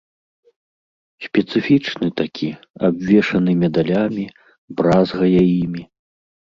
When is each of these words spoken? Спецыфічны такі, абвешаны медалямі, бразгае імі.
Спецыфічны 1.25 2.07
такі, 2.23 2.49
абвешаны 2.89 3.51
медалямі, 3.63 4.25
бразгае 4.83 5.43
імі. 5.63 5.83